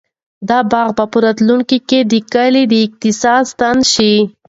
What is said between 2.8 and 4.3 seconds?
اقتصاد ستنه شي.